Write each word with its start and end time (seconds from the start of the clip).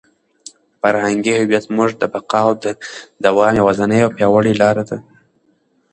فرهنګي 0.79 1.33
هویت 1.39 1.63
زموږ 1.67 1.89
د 2.01 2.03
بقا 2.13 2.39
او 2.45 2.51
د 2.63 2.65
دوام 3.23 3.53
یوازینۍ 3.61 3.99
او 4.03 4.09
پیاوړې 4.15 4.53
لاره 4.61 4.83
ده. 4.89 4.97